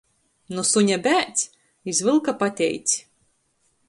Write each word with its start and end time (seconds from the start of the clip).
Nu 0.59 0.61
suņa 0.69 0.95
bēdz, 1.07 1.43
iz 1.93 2.01
vylka 2.07 2.35
pateic. 2.39 2.97